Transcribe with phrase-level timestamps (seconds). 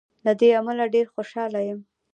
[0.25, 1.79] له دې امله ډېر خوشاله یم.